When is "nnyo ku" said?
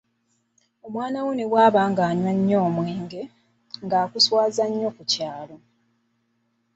4.67-5.03